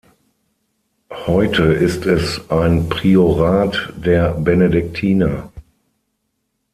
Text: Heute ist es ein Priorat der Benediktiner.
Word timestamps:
Heute 1.27 1.61
ist 1.61 2.07
es 2.07 2.49
ein 2.49 2.89
Priorat 2.89 3.93
der 4.03 4.33
Benediktiner. 4.33 5.51